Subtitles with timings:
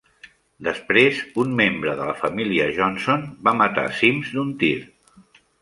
[0.67, 4.77] Després, un membre de la família Johnson va matar Sims d'un tir.